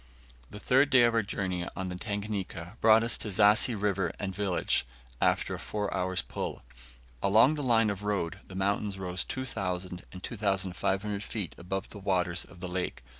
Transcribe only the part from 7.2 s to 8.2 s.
Along the line of